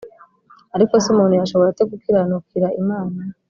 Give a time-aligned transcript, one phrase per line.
[0.75, 3.19] ariko se umuntu yashobora ate gukiranukira imana’